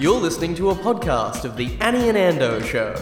You're 0.00 0.18
listening 0.18 0.54
to 0.54 0.70
a 0.70 0.74
podcast 0.74 1.44
of 1.44 1.58
The 1.58 1.76
Annie 1.78 2.08
and 2.08 2.16
Ando 2.16 2.64
Show. 2.64 2.94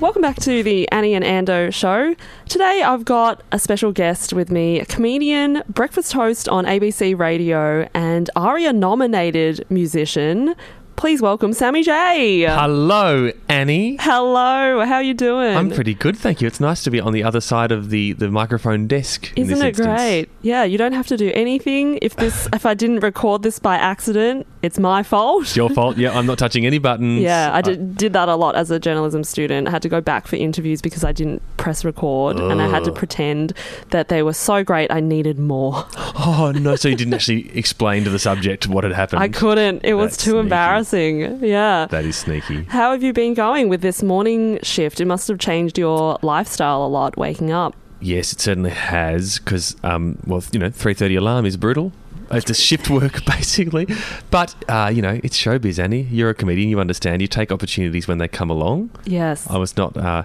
Welcome 0.00 0.20
back 0.20 0.34
to 0.40 0.64
the 0.64 0.90
Annie 0.90 1.14
and 1.14 1.24
Ando 1.24 1.72
show. 1.72 2.16
Today 2.48 2.82
I've 2.82 3.04
got 3.04 3.44
a 3.52 3.60
special 3.60 3.92
guest 3.92 4.32
with 4.32 4.50
me, 4.50 4.80
a 4.80 4.84
comedian, 4.84 5.62
breakfast 5.68 6.12
host 6.12 6.48
on 6.48 6.64
ABC 6.64 7.16
Radio, 7.16 7.88
and 7.94 8.28
ARIA 8.34 8.72
nominated 8.72 9.64
musician. 9.70 10.56
Please 10.96 11.22
welcome 11.22 11.52
Sammy 11.52 11.84
J. 11.84 12.40
Hello, 12.42 13.30
Annie. 13.48 13.96
Hello, 14.00 14.84
how 14.84 14.94
are 14.94 15.02
you 15.04 15.14
doing? 15.14 15.56
I'm 15.56 15.70
pretty 15.70 15.94
good, 15.94 16.16
thank 16.16 16.40
you. 16.40 16.48
It's 16.48 16.58
nice 16.58 16.82
to 16.82 16.90
be 16.90 16.98
on 16.98 17.12
the 17.12 17.22
other 17.22 17.40
side 17.40 17.70
of 17.70 17.90
the, 17.90 18.14
the 18.14 18.28
microphone 18.28 18.88
desk. 18.88 19.32
Isn't 19.36 19.54
this 19.54 19.62
it 19.62 19.68
instance. 19.68 19.86
great? 19.86 20.27
Yeah, 20.40 20.62
you 20.64 20.78
don't 20.78 20.92
have 20.92 21.06
to 21.08 21.16
do 21.16 21.32
anything. 21.34 21.98
If 22.00 22.16
this 22.16 22.48
if 22.52 22.64
I 22.64 22.74
didn't 22.74 23.00
record 23.00 23.42
this 23.42 23.58
by 23.58 23.76
accident, 23.76 24.46
it's 24.62 24.78
my 24.78 25.02
fault. 25.02 25.42
It's 25.42 25.56
your 25.56 25.68
fault. 25.70 25.96
Yeah, 25.96 26.16
I'm 26.16 26.26
not 26.26 26.38
touching 26.38 26.66
any 26.66 26.78
buttons. 26.78 27.22
Yeah, 27.28 27.50
I 27.52 27.62
did, 27.62 27.96
did 27.96 28.12
that 28.12 28.28
a 28.28 28.36
lot 28.36 28.54
as 28.54 28.70
a 28.70 28.78
journalism 28.78 29.24
student. 29.24 29.66
I 29.68 29.70
had 29.70 29.82
to 29.82 29.88
go 29.88 30.00
back 30.00 30.26
for 30.26 30.36
interviews 30.36 30.80
because 30.80 31.04
I 31.04 31.12
didn't 31.12 31.42
press 31.56 31.84
record 31.84 32.38
and 32.38 32.62
I 32.62 32.68
had 32.68 32.84
to 32.84 32.92
pretend 32.92 33.52
that 33.90 34.08
they 34.08 34.22
were 34.22 34.32
so 34.32 34.62
great 34.62 34.90
I 34.92 35.00
needed 35.00 35.38
more. 35.38 35.84
oh 35.96 36.52
no! 36.54 36.76
So 36.76 36.88
you 36.88 36.94
didn't 36.96 37.14
actually 37.14 37.56
explain 37.56 38.04
to 38.04 38.10
the 38.10 38.18
subject 38.18 38.66
what 38.68 38.84
had 38.84 38.92
happened. 38.92 39.22
I 39.22 39.28
couldn't. 39.28 39.84
It 39.84 39.94
was 39.94 40.12
That's 40.12 40.24
too 40.24 40.30
sneaky. 40.30 40.40
embarrassing. 40.40 41.44
Yeah. 41.44 41.86
That 41.90 42.04
is 42.04 42.16
sneaky. 42.16 42.64
How 42.64 42.92
have 42.92 43.02
you 43.02 43.12
been 43.12 43.34
going 43.34 43.68
with 43.68 43.80
this 43.80 44.02
morning 44.02 44.58
shift? 44.62 45.00
It 45.00 45.06
must 45.06 45.28
have 45.28 45.38
changed 45.38 45.76
your 45.78 46.18
lifestyle 46.22 46.84
a 46.84 46.88
lot 46.88 47.16
waking 47.16 47.50
up. 47.50 47.74
Yes, 48.00 48.32
it 48.32 48.40
certainly 48.40 48.70
has. 48.70 49.38
Because, 49.38 49.76
um, 49.82 50.18
well, 50.26 50.42
you 50.52 50.58
know, 50.58 50.70
three 50.70 50.94
thirty 50.94 51.16
alarm 51.16 51.46
is 51.46 51.56
brutal. 51.56 51.92
It's 52.30 52.50
a 52.50 52.54
shift 52.54 52.90
work, 52.90 53.24
basically. 53.26 53.86
But, 54.30 54.54
uh, 54.68 54.90
you 54.94 55.00
know, 55.00 55.18
it's 55.24 55.36
showbiz, 55.40 55.78
Annie. 55.82 56.02
You're 56.02 56.28
a 56.30 56.34
comedian. 56.34 56.68
You 56.68 56.78
understand. 56.78 57.22
You 57.22 57.28
take 57.28 57.50
opportunities 57.50 58.06
when 58.06 58.18
they 58.18 58.28
come 58.28 58.50
along. 58.50 58.90
Yes. 59.04 59.48
I 59.48 59.56
was 59.56 59.76
not. 59.76 59.96
Uh, 59.96 60.24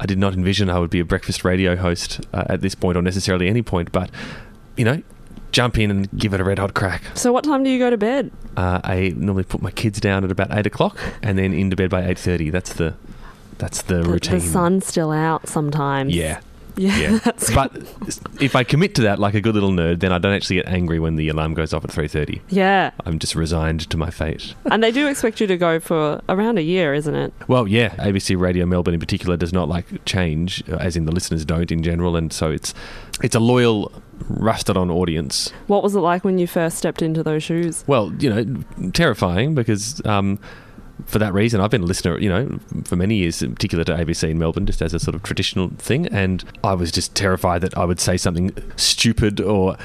I 0.00 0.06
did 0.06 0.18
not 0.18 0.32
envision 0.34 0.70
I 0.70 0.78
would 0.78 0.90
be 0.90 1.00
a 1.00 1.04
breakfast 1.04 1.44
radio 1.44 1.76
host 1.76 2.20
uh, 2.32 2.44
at 2.48 2.62
this 2.62 2.74
point, 2.74 2.96
or 2.96 3.02
necessarily 3.02 3.48
any 3.48 3.62
point. 3.62 3.92
But 3.92 4.10
you 4.76 4.84
know, 4.84 5.02
jump 5.52 5.78
in 5.78 5.90
and 5.90 6.10
give 6.18 6.34
it 6.34 6.40
a 6.40 6.44
red 6.44 6.58
hot 6.58 6.74
crack. 6.74 7.02
So 7.14 7.32
what 7.32 7.44
time 7.44 7.62
do 7.62 7.70
you 7.70 7.78
go 7.78 7.90
to 7.90 7.96
bed? 7.98 8.32
Uh, 8.56 8.80
I 8.82 9.12
normally 9.16 9.44
put 9.44 9.62
my 9.62 9.70
kids 9.70 10.00
down 10.00 10.24
at 10.24 10.30
about 10.32 10.48
eight 10.50 10.66
o'clock, 10.66 10.98
and 11.22 11.38
then 11.38 11.52
into 11.52 11.76
bed 11.76 11.90
by 11.90 12.04
eight 12.06 12.18
thirty. 12.18 12.50
That's 12.50 12.72
the 12.72 12.94
that's 13.58 13.82
the, 13.82 13.96
The- 14.02 14.08
routine. 14.10 14.34
The 14.34 14.40
sun's 14.40 14.86
still 14.86 15.12
out 15.12 15.46
sometimes. 15.48 16.14
Yeah, 16.14 16.40
Yeah. 16.76 16.98
yeah. 16.98 17.18
but 17.54 17.72
if 18.40 18.56
I 18.56 18.64
commit 18.64 18.94
to 18.96 19.02
that 19.02 19.18
like 19.18 19.34
a 19.34 19.40
good 19.40 19.54
little 19.54 19.70
nerd, 19.70 20.00
then 20.00 20.12
I 20.12 20.18
don't 20.18 20.34
actually 20.34 20.56
get 20.56 20.66
angry 20.68 20.98
when 20.98 21.16
the 21.16 21.28
alarm 21.28 21.54
goes 21.54 21.72
off 21.72 21.84
at 21.84 21.90
three 21.90 22.08
thirty. 22.08 22.42
yeah. 22.48 22.90
I'm 23.06 23.18
just 23.18 23.34
resigned 23.34 23.88
to 23.90 23.96
my 23.96 24.10
fate. 24.10 24.54
And 24.70 24.82
they 24.82 24.90
do 24.90 25.06
expect 25.06 25.40
you 25.40 25.46
to 25.46 25.56
go 25.56 25.78
for 25.80 26.20
around 26.28 26.58
a 26.58 26.62
year, 26.62 26.94
isn't 26.94 27.14
it? 27.14 27.32
Well, 27.48 27.68
yeah, 27.68 27.90
ABC 27.96 28.38
Radio 28.38 28.66
Melbourne 28.66 28.94
in 28.94 29.00
particular 29.00 29.36
does 29.36 29.52
not 29.52 29.68
like 29.68 30.04
change, 30.04 30.62
uh, 30.70 30.76
as 30.76 30.96
in 30.96 31.04
the 31.04 31.12
listeners 31.12 31.44
don't 31.44 31.70
in 31.70 31.82
general, 31.82 32.16
and 32.16 32.32
so 32.32 32.50
it's 32.50 32.74
it's 33.22 33.34
a 33.34 33.40
loyal, 33.40 33.92
rusted-on 34.28 34.90
audience. 34.90 35.50
What 35.66 35.82
was 35.82 35.94
it 35.94 36.00
like 36.00 36.24
when 36.24 36.38
you 36.38 36.46
first 36.46 36.78
stepped 36.78 37.02
into 37.02 37.22
those 37.22 37.42
shoes? 37.42 37.84
Well, 37.86 38.12
you 38.18 38.30
know, 38.30 38.90
terrifying 38.90 39.54
because 39.54 40.04
um, 40.06 40.38
for 41.06 41.18
that 41.18 41.34
reason, 41.34 41.60
I've 41.60 41.70
been 41.70 41.82
a 41.82 41.86
listener, 41.86 42.18
you 42.18 42.28
know, 42.28 42.58
for 42.84 42.96
many 42.96 43.16
years, 43.16 43.42
in 43.42 43.54
particular 43.54 43.84
to 43.84 43.92
ABC 43.92 44.30
in 44.30 44.38
Melbourne, 44.38 44.66
just 44.66 44.80
as 44.80 44.94
a 44.94 44.98
sort 44.98 45.14
of 45.14 45.22
traditional 45.22 45.70
thing, 45.78 46.06
and 46.08 46.44
I 46.62 46.74
was 46.74 46.92
just 46.92 47.14
terrified 47.14 47.60
that 47.62 47.76
I 47.76 47.84
would 47.84 48.00
say 48.00 48.16
something 48.16 48.52
stupid 48.76 49.40
or 49.40 49.76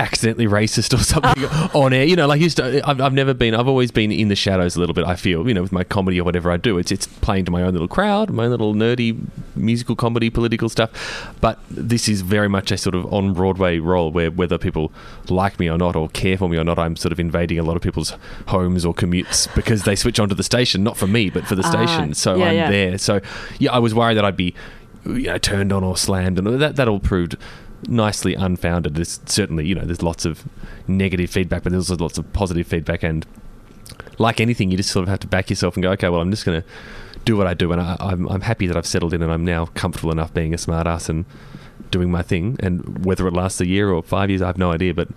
accidentally 0.00 0.46
racist 0.46 0.94
or 0.94 1.02
something 1.02 1.44
on 1.74 1.92
air. 1.92 2.04
You 2.04 2.16
know, 2.16 2.26
like 2.26 2.40
used 2.40 2.56
to, 2.58 2.80
I've, 2.88 3.00
I've 3.00 3.12
never 3.12 3.34
been. 3.34 3.54
I've 3.54 3.68
always 3.68 3.90
been 3.90 4.12
in 4.12 4.28
the 4.28 4.36
shadows 4.36 4.76
a 4.76 4.80
little 4.80 4.94
bit. 4.94 5.04
I 5.04 5.16
feel, 5.16 5.46
you 5.48 5.54
know, 5.54 5.62
with 5.62 5.72
my 5.72 5.84
comedy 5.84 6.20
or 6.20 6.24
whatever 6.24 6.50
I 6.50 6.56
do, 6.56 6.78
it's 6.78 6.92
it's 6.92 7.06
playing 7.06 7.44
to 7.46 7.50
my 7.50 7.62
own 7.62 7.72
little 7.72 7.88
crowd, 7.88 8.30
my 8.30 8.44
own 8.44 8.50
little 8.50 8.74
nerdy 8.74 9.18
musical 9.56 9.96
comedy, 9.96 10.30
political 10.30 10.68
stuff. 10.68 10.90
But 11.40 11.58
this 11.70 12.08
is 12.08 12.20
very 12.22 12.48
much 12.48 12.70
a 12.70 12.78
sort 12.78 12.94
of 12.94 13.12
on 13.12 13.32
Broadway 13.34 13.78
role 13.78 14.10
where 14.10 14.30
whether 14.30 14.58
people 14.58 14.92
like 15.28 15.58
me 15.58 15.68
or 15.68 15.78
not 15.78 15.96
or 15.96 16.08
care 16.08 16.36
for 16.38 16.48
me 16.48 16.56
or 16.58 16.64
not, 16.64 16.78
I'm 16.78 16.96
sort 16.96 17.12
of 17.12 17.20
invading 17.20 17.58
a 17.58 17.62
lot 17.62 17.76
of 17.76 17.82
people's 17.82 18.14
homes 18.48 18.84
or 18.84 18.94
commutes 18.94 19.52
because 19.54 19.84
they 19.84 19.96
switch 19.96 20.18
onto 20.20 20.34
the 20.34 20.42
station, 20.42 20.82
not 20.82 20.96
for 20.96 21.06
me, 21.06 21.30
but 21.30 21.46
for 21.46 21.54
the 21.54 21.62
Ah, 21.64 21.70
station. 21.70 22.14
So 22.14 22.36
yeah, 22.36 22.44
I'm 22.46 22.54
yeah. 22.56 22.70
there. 22.70 22.98
So 22.98 23.20
yeah, 23.58 23.72
I 23.72 23.78
was 23.78 23.94
worried 23.94 24.14
that 24.16 24.24
I'd 24.24 24.36
be 24.36 24.54
you 25.06 25.22
know 25.22 25.38
turned 25.38 25.72
on 25.72 25.82
or 25.84 25.96
slammed, 25.96 26.38
and 26.38 26.60
that 26.60 26.76
that 26.76 26.88
all 26.88 26.98
proved 27.00 27.36
nicely 27.86 28.34
unfounded. 28.34 28.94
There's 28.94 29.20
certainly 29.26 29.66
you 29.66 29.74
know 29.74 29.84
there's 29.84 30.02
lots 30.02 30.24
of 30.24 30.44
negative 30.86 31.30
feedback, 31.30 31.62
but 31.62 31.72
there's 31.72 31.90
also 31.90 32.02
lots 32.02 32.18
of 32.18 32.32
positive 32.32 32.66
feedback, 32.66 33.02
and 33.02 33.26
like 34.18 34.40
anything, 34.40 34.70
you 34.70 34.76
just 34.76 34.90
sort 34.90 35.04
of 35.04 35.08
have 35.08 35.20
to 35.20 35.26
back 35.26 35.50
yourself 35.50 35.76
and 35.76 35.82
go, 35.82 35.90
okay, 35.92 36.08
well, 36.08 36.20
I'm 36.20 36.30
just 36.30 36.44
going 36.44 36.60
to 36.60 36.68
do 37.24 37.36
what 37.36 37.46
I 37.46 37.54
do, 37.54 37.72
and 37.72 37.80
I, 37.80 37.96
I'm 38.00 38.26
I'm 38.28 38.40
happy 38.42 38.66
that 38.66 38.76
I've 38.76 38.86
settled 38.86 39.14
in, 39.14 39.22
and 39.22 39.32
I'm 39.32 39.44
now 39.44 39.66
comfortable 39.66 40.10
enough 40.10 40.32
being 40.34 40.54
a 40.54 40.56
smartass 40.56 41.08
and 41.08 41.24
doing 41.90 42.10
my 42.10 42.22
thing, 42.22 42.56
and 42.60 43.04
whether 43.04 43.26
it 43.26 43.32
lasts 43.34 43.60
a 43.60 43.66
year 43.66 43.90
or 43.90 44.02
five 44.02 44.30
years, 44.30 44.42
I 44.42 44.46
have 44.46 44.58
no 44.58 44.72
idea, 44.72 44.94
but. 44.94 45.08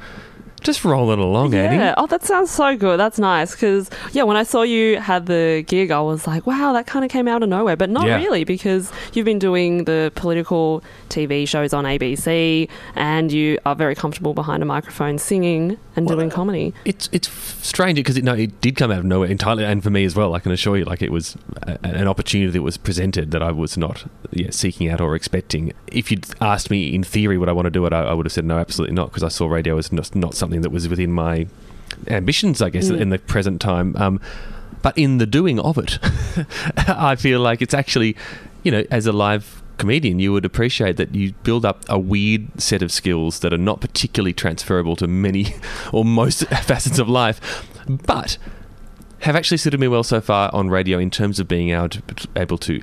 Just 0.62 0.86
rolling 0.86 1.20
along, 1.20 1.54
Yeah. 1.54 1.64
Annie. 1.64 1.94
Oh, 1.98 2.06
that 2.08 2.24
sounds 2.24 2.52
so 2.52 2.78
good. 2.78 3.00
That's 3.00 3.18
nice. 3.20 3.52
Because, 3.56 3.90
yeah, 4.12 4.24
when 4.24 4.38
I 4.38 4.44
saw 4.44 4.62
you 4.62 5.00
had 5.00 5.26
the 5.26 5.64
gig, 5.68 5.90
I 5.92 6.00
was 6.02 6.28
like, 6.28 6.46
wow, 6.46 6.72
that 6.74 6.86
kind 6.88 7.04
of 7.04 7.10
came 7.10 7.28
out 7.28 7.42
of 7.42 7.50
nowhere. 7.50 7.76
But 7.76 7.90
not 7.90 8.06
Yeah. 8.06 8.18
really, 8.18 8.44
because 8.44 8.92
you've 9.14 9.26
been 9.26 9.40
doing 9.40 9.86
the 9.86 10.12
political 10.16 10.84
TV 11.10 11.48
shows 11.48 11.74
on 11.74 11.86
ABC 11.86 12.70
and 12.96 13.32
you 13.32 13.58
are 13.66 13.76
very 13.76 13.96
comfortable 13.96 14.34
behind 14.34 14.62
a 14.62 14.66
microphone 14.66 15.18
singing 15.18 15.78
and 15.96 16.06
Well, 16.06 16.16
doing 16.18 16.30
comedy. 16.30 16.74
It's 16.86 17.10
it's 17.12 17.28
strange 17.66 17.96
because 17.98 18.16
it, 18.18 18.24
no, 18.24 18.34
it 18.34 18.62
did 18.62 18.76
come 18.76 18.92
out 18.92 19.00
of 19.00 19.06
nowhere 19.06 19.30
entirely, 19.30 19.66
and 19.66 19.84
for 19.84 19.90
me 19.90 20.06
as 20.06 20.16
well. 20.16 20.34
I 20.36 20.40
can 20.40 20.52
assure 20.52 20.78
you, 20.78 20.86
like 20.86 21.02
it 21.02 21.12
was 21.12 21.36
a, 21.64 21.78
an 21.84 22.08
opportunity 22.08 22.50
that 22.52 22.62
was 22.62 22.78
presented 22.78 23.32
that 23.32 23.42
I 23.44 23.52
was 23.52 23.78
not 23.78 24.06
yeah, 24.32 24.48
seeking 24.52 24.90
out 24.90 25.02
or 25.02 25.16
expecting. 25.16 25.74
If 25.92 26.12
you'd 26.12 26.26
asked 26.40 26.70
me 26.70 26.94
in 26.94 27.04
theory 27.04 27.38
would 27.38 27.50
I 27.50 27.52
want 27.52 27.66
to 27.66 27.70
do 27.72 27.86
it, 27.86 27.94
I, 27.94 28.04
I 28.04 28.14
would 28.14 28.26
have 28.26 28.32
said 28.34 28.46
no, 28.46 28.58
absolutely 28.60 28.96
not, 28.96 29.10
because 29.10 29.24
I 29.24 29.28
saw 29.30 29.48
radio 29.48 29.78
as 29.78 29.92
not, 29.92 30.16
not 30.16 30.34
something 30.34 30.51
that 30.60 30.72
was 30.72 30.90
within 30.90 31.14
my 31.14 31.48
ambitions, 32.08 32.62
I 32.62 32.70
guess, 32.70 32.90
Mm. 32.90 33.00
in 33.00 33.10
the 33.10 33.20
present 33.20 33.62
time. 33.62 33.96
Um, 33.96 34.20
but 34.82 34.98
in 34.98 35.18
the 35.20 35.26
doing 35.26 35.60
of 35.60 35.78
it, 35.78 36.00
I 36.88 37.16
feel 37.16 37.40
like 37.40 37.62
it's 37.62 37.74
actually, 37.74 38.18
you 38.64 38.72
know, 38.72 38.84
as 38.92 39.06
a 39.06 39.12
live 39.14 39.62
comedian, 39.78 40.20
you 40.20 40.32
would 40.34 40.46
appreciate 40.46 40.98
that 40.98 41.16
you 41.16 41.34
build 41.44 41.66
up 41.66 41.86
a 41.90 41.98
weird 41.98 42.48
set 42.62 42.82
of 42.82 42.92
skills 42.92 43.40
that 43.40 43.54
are 43.54 43.58
not 43.58 43.80
particularly 43.82 44.34
transferable 44.34 44.96
to 44.98 45.08
many 45.08 45.56
or 45.94 46.04
most 46.04 46.46
facets 46.64 47.00
of 47.00 47.08
life, 47.08 47.66
but 48.06 48.38
have 49.20 49.36
actually 49.36 49.58
suited 49.58 49.80
me 49.80 49.88
well 49.88 50.04
so 50.04 50.20
far 50.20 50.50
on 50.54 50.70
radio 50.70 50.98
in 50.98 51.10
terms 51.12 51.40
of 51.40 51.48
being 51.48 51.70
able 51.70 51.90
to, 51.90 52.02
able 52.36 52.58
to 52.58 52.82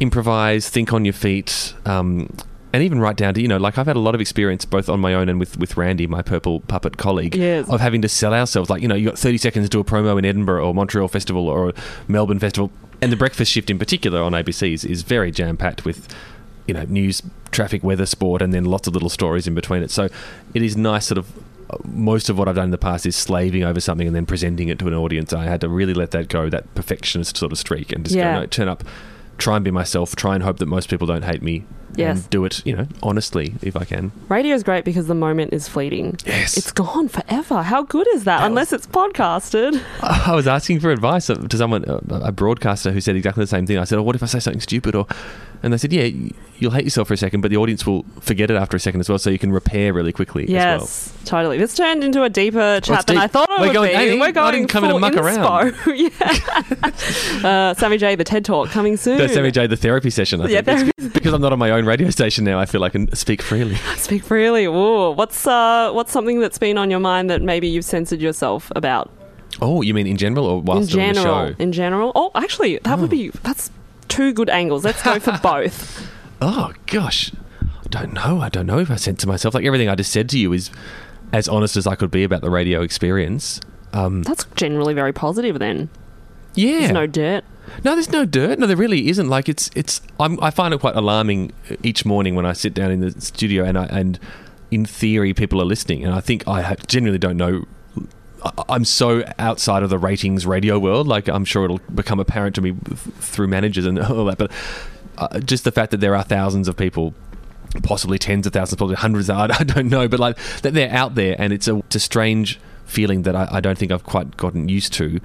improvise, 0.00 0.68
think 0.68 0.92
on 0.92 1.04
your 1.04 1.12
feet, 1.12 1.74
um, 1.86 2.28
and 2.72 2.82
even 2.82 3.00
right 3.00 3.16
down 3.16 3.34
to 3.34 3.42
you 3.42 3.48
know, 3.48 3.58
like 3.58 3.78
I've 3.78 3.86
had 3.86 3.96
a 3.96 4.00
lot 4.00 4.14
of 4.14 4.20
experience 4.20 4.64
both 4.64 4.88
on 4.88 5.00
my 5.00 5.14
own 5.14 5.28
and 5.28 5.38
with 5.38 5.58
with 5.58 5.76
Randy, 5.76 6.06
my 6.06 6.22
purple 6.22 6.60
puppet 6.60 6.96
colleague, 6.96 7.34
Yes. 7.36 7.68
of 7.68 7.80
having 7.80 8.02
to 8.02 8.08
sell 8.08 8.32
ourselves. 8.34 8.70
Like 8.70 8.82
you 8.82 8.88
know, 8.88 8.94
you 8.94 9.06
got 9.08 9.18
thirty 9.18 9.38
seconds 9.38 9.66
to 9.66 9.70
do 9.70 9.80
a 9.80 9.84
promo 9.84 10.18
in 10.18 10.24
Edinburgh 10.24 10.66
or 10.66 10.74
Montreal 10.74 11.08
Festival 11.08 11.48
or 11.48 11.72
Melbourne 12.08 12.38
Festival, 12.38 12.70
and 13.00 13.10
the 13.12 13.16
breakfast 13.16 13.52
shift 13.52 13.70
in 13.70 13.78
particular 13.78 14.22
on 14.22 14.32
ABC 14.32 14.84
is, 14.88 15.02
very 15.02 15.30
jam 15.30 15.56
packed 15.56 15.84
with 15.84 16.08
you 16.66 16.74
know 16.74 16.84
news, 16.84 17.22
traffic, 17.50 17.82
weather, 17.82 18.06
sport, 18.06 18.40
and 18.42 18.54
then 18.54 18.64
lots 18.64 18.86
of 18.86 18.94
little 18.94 19.08
stories 19.10 19.46
in 19.46 19.54
between 19.54 19.82
it. 19.82 19.90
So 19.90 20.08
it 20.54 20.62
is 20.62 20.76
nice, 20.76 21.06
sort 21.06 21.18
of. 21.18 21.26
Most 21.86 22.28
of 22.28 22.36
what 22.36 22.48
I've 22.48 22.54
done 22.56 22.66
in 22.66 22.70
the 22.70 22.76
past 22.76 23.06
is 23.06 23.16
slaving 23.16 23.62
over 23.64 23.80
something 23.80 24.06
and 24.06 24.14
then 24.14 24.26
presenting 24.26 24.68
it 24.68 24.78
to 24.80 24.88
an 24.88 24.94
audience. 24.94 25.32
I 25.32 25.44
had 25.44 25.62
to 25.62 25.70
really 25.70 25.94
let 25.94 26.10
that 26.10 26.28
go, 26.28 26.50
that 26.50 26.74
perfectionist 26.74 27.38
sort 27.38 27.50
of 27.50 27.56
streak, 27.56 27.92
and 27.92 28.04
just 28.04 28.14
Yeah. 28.14 28.34
go, 28.34 28.40
no, 28.40 28.46
turn 28.46 28.68
up, 28.68 28.84
try 29.38 29.56
and 29.56 29.64
be 29.64 29.70
myself, 29.70 30.14
try 30.14 30.34
and 30.34 30.44
hope 30.44 30.58
that 30.58 30.66
most 30.66 30.90
people 30.90 31.06
don't 31.06 31.24
hate 31.24 31.40
me, 31.42 31.64
Yes. 31.96 32.22
and 32.22 32.30
do 32.30 32.44
it, 32.44 32.64
you 32.66 32.74
know, 32.76 32.86
honestly 33.02 33.54
if 33.62 33.76
I 33.76 33.84
can. 33.84 34.12
Radio 34.28 34.54
is 34.54 34.62
great 34.62 34.84
because 34.84 35.06
the 35.06 35.14
moment 35.14 35.52
is 35.52 35.68
fleeting. 35.68 36.16
Yes, 36.26 36.56
It's 36.56 36.72
gone 36.72 37.08
forever. 37.08 37.62
How 37.62 37.82
good 37.82 38.06
is 38.14 38.24
that? 38.24 38.38
That 38.38 38.46
Unless 38.46 38.72
it's 38.72 38.86
podcasted. 38.86 39.80
I 40.02 40.34
was 40.34 40.46
asking 40.48 40.80
for 40.80 40.90
advice 40.90 41.26
to 41.26 41.56
someone, 41.56 41.84
a 41.86 42.00
a 42.28 42.32
broadcaster, 42.32 42.92
who 42.92 43.00
said 43.00 43.14
exactly 43.16 43.42
the 43.42 43.46
same 43.48 43.66
thing. 43.66 43.76
I 43.78 43.84
said, 43.84 43.98
"Oh, 43.98 44.02
what 44.02 44.14
if 44.16 44.22
I 44.22 44.26
say 44.26 44.38
something 44.40 44.60
stupid?" 44.60 44.94
Or, 44.94 45.06
and 45.62 45.72
they 45.72 45.76
said, 45.76 45.92
"Yeah, 45.92 46.08
you'll 46.58 46.70
hate 46.70 46.84
yourself 46.84 47.08
for 47.08 47.14
a 47.14 47.16
second, 47.18 47.40
but 47.42 47.50
the 47.50 47.56
audience 47.58 47.84
will 47.86 48.04
forget 48.20 48.50
it 48.50 48.56
after 48.56 48.76
a 48.76 48.80
second 48.80 49.00
as 49.00 49.08
well, 49.10 49.18
so 49.18 49.28
you 49.28 49.38
can 49.38 49.52
repair 49.52 49.92
really 49.92 50.12
quickly 50.12 50.46
Yes, 50.48 51.12
totally. 51.26 51.58
This 51.58 51.74
turned 51.74 52.02
into 52.04 52.22
a 52.22 52.30
deeper 52.30 52.80
chat 52.82 53.06
than 53.06 53.16
deep. 53.16 53.22
I 53.24 53.26
thought 53.26 53.50
it 53.50 53.60
We're 53.60 53.66
would 53.66 53.72
going- 53.74 53.90
be. 53.90 53.94
hey, 53.96 54.18
We're 54.18 54.32
going 54.32 54.46
I 54.46 54.50
didn't 54.52 54.68
come 54.68 54.84
in 54.84 54.90
and 54.92 55.00
muck 55.00 55.14
around. 55.16 55.72
inspo. 55.72 57.42
yeah. 57.42 57.48
uh, 57.70 57.74
Sammy 57.74 57.98
J, 57.98 58.14
the 58.14 58.24
TED 58.24 58.44
Talk 58.44 58.70
coming 58.70 58.96
soon. 58.96 59.18
The 59.18 59.28
Sammy 59.28 59.50
J, 59.50 59.66
the 59.66 59.76
therapy 59.76 60.10
session. 60.10 60.40
I 60.40 60.46
Yeah, 60.48 60.62
think. 60.62 60.90
It's 60.98 61.12
because 61.12 61.32
I'm 61.34 61.40
not 61.42 61.52
on 61.52 61.58
my 61.58 61.70
own 61.70 61.81
radio 61.84 62.10
station 62.10 62.44
now. 62.44 62.58
I 62.58 62.66
feel 62.66 62.82
I 62.84 62.88
can 62.88 63.14
speak 63.14 63.42
freely. 63.42 63.74
Speak 63.96 64.24
freely. 64.24 64.64
Ooh, 64.66 65.10
what's 65.12 65.46
uh, 65.46 65.90
what's 65.92 66.12
something 66.12 66.40
that's 66.40 66.58
been 66.58 66.78
on 66.78 66.90
your 66.90 67.00
mind 67.00 67.30
that 67.30 67.42
maybe 67.42 67.68
you've 67.68 67.84
censored 67.84 68.20
yourself 68.20 68.70
about? 68.76 69.10
Oh, 69.60 69.82
you 69.82 69.92
mean 69.94 70.06
in 70.06 70.16
general 70.16 70.46
or 70.46 70.60
whilst 70.62 70.90
in 70.92 70.98
doing 70.98 71.14
general, 71.14 71.46
the 71.46 71.50
show? 71.52 71.56
in 71.58 71.72
general. 71.72 72.12
Oh, 72.14 72.30
actually, 72.34 72.78
that 72.78 72.98
would 72.98 73.08
Oh. 73.08 73.10
be 73.10 73.28
that's 73.42 73.70
two 74.08 74.32
good 74.32 74.48
angles. 74.50 74.84
Let's 74.84 75.02
go 75.02 75.18
for 75.18 75.38
both. 75.42 76.06
Oh 76.40 76.72
gosh, 76.86 77.32
I 77.62 77.88
don't 77.90 78.12
know. 78.14 78.40
I 78.40 78.48
don't 78.48 78.66
know 78.66 78.78
if 78.78 78.90
I 78.90 78.96
said 78.96 79.18
to 79.20 79.26
myself 79.28 79.54
like 79.54 79.64
everything 79.64 79.88
I 79.88 79.94
just 79.94 80.12
said 80.12 80.28
to 80.30 80.38
you 80.38 80.52
is 80.52 80.70
as 81.32 81.48
honest 81.48 81.76
as 81.76 81.86
I 81.86 81.94
could 81.94 82.10
be 82.10 82.24
about 82.24 82.40
the 82.42 82.50
radio 82.50 82.82
experience. 82.82 83.60
Um, 83.94 84.22
That's 84.22 84.44
generally 84.54 84.94
very 84.94 85.12
positive 85.12 85.58
then. 85.58 85.90
yeah, 86.54 86.78
There's 86.80 86.92
no 86.92 87.06
dirt. 87.06 87.44
No, 87.84 87.94
there's 87.94 88.10
no 88.10 88.24
dirt. 88.24 88.58
No, 88.58 88.66
there 88.66 88.76
really 88.76 89.08
isn't. 89.08 89.28
Like 89.28 89.48
it's 89.48 89.70
it's. 89.74 90.00
I'm, 90.20 90.42
I 90.42 90.50
find 90.50 90.74
it 90.74 90.80
quite 90.80 90.96
alarming 90.96 91.52
each 91.82 92.04
morning 92.04 92.34
when 92.34 92.46
I 92.46 92.52
sit 92.52 92.74
down 92.74 92.90
in 92.90 93.00
the 93.00 93.20
studio 93.20 93.64
and 93.64 93.78
I, 93.78 93.86
and 93.86 94.18
in 94.70 94.84
theory 94.84 95.34
people 95.34 95.60
are 95.60 95.66
listening, 95.66 96.04
and 96.04 96.14
I 96.14 96.20
think 96.20 96.46
I 96.48 96.74
genuinely 96.86 97.18
don't 97.18 97.36
know. 97.36 97.66
I'm 98.68 98.84
so 98.84 99.22
outside 99.38 99.84
of 99.84 99.90
the 99.90 99.98
ratings 99.98 100.46
radio 100.46 100.78
world. 100.78 101.06
Like 101.06 101.28
I'm 101.28 101.44
sure 101.44 101.64
it'll 101.64 101.80
become 101.94 102.18
apparent 102.18 102.54
to 102.56 102.60
me 102.60 102.74
through 102.96 103.48
managers 103.48 103.86
and 103.86 103.98
all 104.02 104.24
that. 104.26 104.38
But 104.38 104.50
uh, 105.18 105.40
just 105.40 105.64
the 105.64 105.72
fact 105.72 105.90
that 105.92 105.98
there 105.98 106.16
are 106.16 106.24
thousands 106.24 106.68
of 106.68 106.76
people 106.76 107.14
possibly 107.82 108.18
tens 108.18 108.46
of 108.46 108.52
thousands, 108.52 108.76
probably 108.76 108.96
hundreds. 108.96 109.30
I 109.30 109.46
don't 109.46 109.88
know, 109.88 110.08
but 110.08 110.20
like 110.20 110.38
that 110.62 110.74
they're 110.74 110.90
out 110.90 111.14
there, 111.14 111.36
and 111.38 111.52
it's 111.52 111.68
a, 111.68 111.78
it's 111.78 111.96
a 111.96 112.00
strange 112.00 112.60
feeling 112.84 113.22
that 113.22 113.34
I, 113.34 113.48
I 113.52 113.60
don't 113.60 113.78
think 113.78 113.92
I've 113.92 114.04
quite 114.04 114.36
gotten 114.36 114.68
used 114.68 114.92
to. 114.94 115.20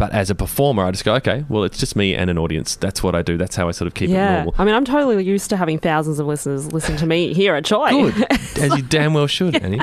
But 0.00 0.12
as 0.12 0.30
a 0.30 0.34
performer, 0.34 0.82
I 0.84 0.92
just 0.92 1.04
go, 1.04 1.14
okay, 1.16 1.44
well, 1.50 1.62
it's 1.62 1.76
just 1.76 1.94
me 1.94 2.14
and 2.14 2.30
an 2.30 2.38
audience. 2.38 2.74
That's 2.74 3.02
what 3.02 3.14
I 3.14 3.20
do. 3.20 3.36
That's 3.36 3.54
how 3.54 3.68
I 3.68 3.72
sort 3.72 3.86
of 3.86 3.92
keep 3.92 4.08
it 4.08 4.14
yeah. 4.14 4.36
normal. 4.36 4.54
I 4.56 4.64
mean, 4.64 4.74
I'm 4.74 4.86
totally 4.86 5.22
used 5.22 5.50
to 5.50 5.58
having 5.58 5.78
thousands 5.78 6.18
of 6.18 6.26
listeners 6.26 6.72
listen 6.72 6.96
to 6.96 7.06
me 7.06 7.34
here 7.34 7.54
at 7.54 7.64
Joy. 7.64 8.10
Good, 8.10 8.32
as 8.58 8.74
you 8.78 8.82
damn 8.82 9.12
well 9.12 9.26
should, 9.26 9.56
Annie. 9.62 9.78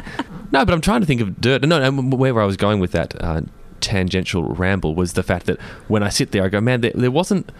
No, 0.51 0.65
but 0.65 0.73
I'm 0.73 0.81
trying 0.81 1.01
to 1.01 1.05
think 1.05 1.21
of 1.21 1.39
dirt. 1.39 1.61
No, 1.61 1.91
no, 1.91 2.01
where 2.17 2.41
I 2.41 2.45
was 2.45 2.57
going 2.57 2.79
with 2.79 2.93
that 2.93 3.13
uh, 3.23 3.41
tangential 3.79 4.55
ramble 4.55 4.95
was 4.95 5.13
the 5.13 5.21
fact 5.21 5.45
that 5.45 5.61
when 5.87 6.01
I 6.01 6.09
sit 6.09 6.31
there, 6.31 6.43
I 6.43 6.49
go, 6.49 6.61
man, 6.61 6.81
there, 6.81 6.93
there 6.95 7.11
wasn't. 7.11 7.51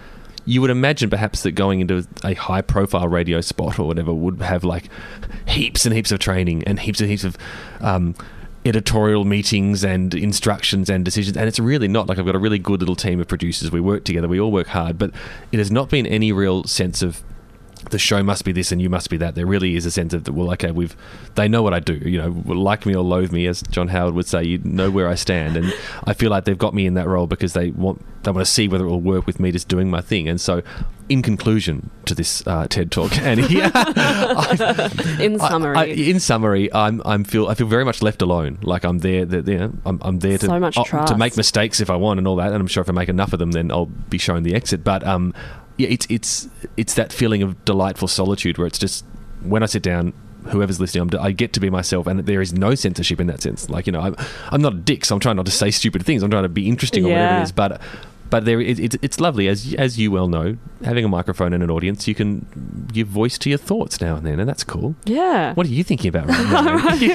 You 0.45 0.61
would 0.61 0.71
imagine 0.71 1.11
perhaps 1.11 1.43
that 1.43 1.51
going 1.51 1.81
into 1.81 2.07
a 2.23 2.33
high 2.33 2.61
profile 2.63 3.07
radio 3.07 3.39
spot 3.39 3.77
or 3.77 3.85
whatever 3.85 4.15
would 4.15 4.41
have 4.41 4.63
like 4.63 4.89
heaps 5.45 5.85
and 5.85 5.93
heaps 5.93 6.11
of 6.11 6.17
training 6.17 6.63
and 6.63 6.79
heaps 6.79 7.01
and 7.01 7.09
heaps 7.09 7.23
of 7.23 7.37
um, 7.81 8.15
editorial 8.67 9.25
meetings 9.25 9.83
and 9.83 10.13
instructions 10.13 10.89
and 10.89 11.05
decisions. 11.05 11.37
And 11.37 11.47
it's 11.47 11.59
really 11.59 11.87
not 11.87 12.07
like 12.07 12.19
I've 12.19 12.25
got 12.25 12.35
a 12.35 12.39
really 12.39 12.59
good 12.59 12.79
little 12.79 12.95
team 12.95 13.19
of 13.19 13.27
producers. 13.27 13.71
We 13.71 13.79
work 13.79 14.03
together, 14.03 14.27
we 14.27 14.39
all 14.39 14.51
work 14.51 14.67
hard, 14.67 14.97
but 14.97 15.11
it 15.51 15.57
has 15.57 15.71
not 15.71 15.89
been 15.89 16.05
any 16.05 16.31
real 16.31 16.63
sense 16.65 17.01
of 17.01 17.23
the 17.77 17.99
show 17.99 18.21
must 18.23 18.43
be 18.45 18.51
this 18.51 18.71
and 18.71 18.81
you 18.81 18.89
must 18.89 19.09
be 19.09 19.17
that. 19.17 19.35
There 19.35 19.45
really 19.45 19.75
is 19.75 19.85
a 19.85 19.91
sense 19.91 20.13
of 20.13 20.23
that. 20.25 20.33
Well, 20.33 20.51
okay, 20.53 20.71
we've 20.71 20.95
they 21.35 21.47
know 21.47 21.61
what 21.61 21.73
I 21.73 21.79
do. 21.79 21.93
You 21.95 22.17
know, 22.17 22.43
like 22.53 22.85
me 22.85 22.95
or 22.95 23.03
loathe 23.03 23.31
me, 23.31 23.47
as 23.47 23.61
John 23.63 23.87
Howard 23.89 24.13
would 24.15 24.27
say. 24.27 24.43
You 24.43 24.59
know 24.63 24.89
where 24.91 25.07
I 25.07 25.15
stand, 25.15 25.57
and 25.57 25.73
I 26.05 26.13
feel 26.13 26.29
like 26.31 26.45
they've 26.45 26.57
got 26.57 26.73
me 26.73 26.85
in 26.85 26.93
that 26.95 27.07
role 27.07 27.27
because 27.27 27.53
they 27.53 27.71
want 27.71 28.03
they 28.23 28.31
want 28.31 28.45
to 28.45 28.51
see 28.51 28.67
whether 28.67 28.85
it 28.85 28.89
will 28.89 29.01
work 29.01 29.25
with 29.25 29.39
me 29.39 29.51
just 29.51 29.67
doing 29.67 29.89
my 29.89 30.01
thing. 30.01 30.27
And 30.27 30.39
so, 30.41 30.61
in 31.07 31.21
conclusion 31.21 31.89
to 32.05 32.13
this 32.15 32.45
uh, 32.45 32.67
TED 32.67 32.91
talk, 32.91 33.17
Annie, 33.21 33.43
I- 33.61 35.17
In 35.19 35.39
summary. 35.39 35.77
I, 35.77 35.83
in 35.85 36.19
summary, 36.19 36.73
I'm 36.73 37.01
I'm 37.05 37.23
feel 37.23 37.47
I 37.47 37.53
feel 37.55 37.67
very 37.67 37.85
much 37.85 38.01
left 38.01 38.21
alone. 38.21 38.59
Like 38.61 38.83
I'm 38.83 38.99
there, 38.99 39.25
that 39.25 39.47
you 39.47 39.57
know, 39.57 39.73
I'm, 39.85 39.99
I'm 40.01 40.19
there 40.19 40.37
to 40.37 40.45
So 40.45 40.53
oh, 40.55 41.05
to 41.05 41.17
make 41.17 41.37
mistakes 41.37 41.79
if 41.79 41.89
I 41.89 41.95
want 41.95 42.17
and 42.19 42.27
all 42.27 42.35
that. 42.37 42.47
And 42.51 42.55
I'm 42.55 42.67
sure 42.67 42.81
if 42.81 42.89
I 42.89 42.93
make 42.93 43.09
enough 43.09 43.33
of 43.33 43.39
them, 43.39 43.51
then 43.51 43.71
I'll 43.71 43.85
be 43.85 44.17
shown 44.17 44.43
the 44.43 44.55
exit. 44.55 44.83
But 44.83 45.05
um, 45.05 45.33
yeah, 45.77 45.89
it's 45.89 46.07
it's 46.09 46.47
it's 46.75 46.93
that 46.95 47.13
feeling 47.13 47.43
of 47.43 47.63
delightful 47.65 48.07
solitude 48.07 48.57
where 48.57 48.67
it's 48.67 48.79
just 48.79 49.05
when 49.41 49.63
I 49.63 49.67
sit 49.67 49.83
down. 49.83 50.13
Whoever's 50.49 50.79
listening, 50.79 51.13
I'm, 51.13 51.19
I 51.19 51.31
get 51.31 51.51
to 51.53 51.59
be 51.59 51.69
myself, 51.69 52.07
and 52.07 52.21
there 52.21 52.39
is 52.39 52.53
no 52.53 52.73
censorship 52.73 53.19
in 53.19 53.27
that 53.27 53.41
sense. 53.41 53.69
Like 53.69 53.85
you 53.85 53.91
know, 53.91 53.99
I'm, 53.99 54.15
I'm 54.49 54.61
not 54.61 54.73
a 54.73 54.77
dick, 54.77 55.03
so 55.03 55.13
I'm 55.13 55.19
trying 55.19 55.35
not 55.35 55.45
to 55.45 55.51
say 55.51 55.71
stupid 55.71 56.05
things. 56.05 56.23
I'm 56.23 56.31
trying 56.31 56.43
to 56.43 56.49
be 56.49 56.69
interesting 56.69 57.05
or 57.05 57.09
whatever 57.09 57.39
it 57.39 57.43
is. 57.43 57.51
But 57.51 57.81
but 58.29 58.45
there, 58.45 58.59
it, 58.61 58.79
it, 58.79 58.95
it's 59.01 59.19
lovely 59.19 59.47
as 59.47 59.73
as 59.75 59.97
you 59.99 60.11
well 60.11 60.27
know. 60.27 60.57
Having 60.83 61.05
a 61.05 61.07
microphone 61.07 61.53
and 61.53 61.63
an 61.63 61.71
audience, 61.71 62.07
you 62.07 62.13
can 62.15 62.87
give 62.93 63.07
voice 63.07 63.37
to 63.39 63.49
your 63.49 63.57
thoughts 63.57 63.99
now 63.99 64.15
and 64.15 64.25
then, 64.25 64.39
and 64.39 64.47
that's 64.47 64.63
cool. 64.63 64.95
yeah. 65.05 65.53
What 65.55 65.65
are 65.65 65.69
you 65.69 65.83
thinking 65.83 66.09
about 66.09 66.27
right 66.29 66.51
now? 66.51 66.93
You- 66.95 67.09